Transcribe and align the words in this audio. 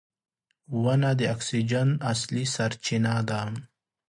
•ونه 0.83 1.11
د 1.19 1.21
اکسیجن 1.33 1.89
اصلي 2.11 2.45
سرچینه 2.55 3.13
ده. 3.29 3.41